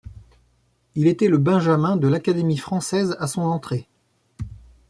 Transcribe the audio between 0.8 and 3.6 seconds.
Il était le benjamin de l'Académie française à son